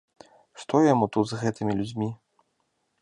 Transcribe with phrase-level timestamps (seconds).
[0.61, 2.09] Што яму тут з гэтымі людзьмі?